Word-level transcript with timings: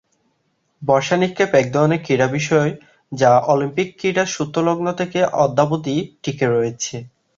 বর্শা 0.81 1.15
নিক্ষেপ 1.17 1.51
এক 1.55 1.67
ধরনের 1.73 2.03
ক্রীড়া 2.05 2.27
বিষয় 2.29 2.71
যা 3.11 3.31
অলিম্পিক 3.47 3.89
ক্রীড়ার 3.99 4.33
সূচনালগ্ন 4.35 4.87
থেকে 4.99 5.19
অদ্যাবধি 5.43 5.95
টিকে 6.23 6.45
রয়েছে। 6.47 6.95